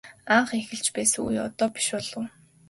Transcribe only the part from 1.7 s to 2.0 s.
биш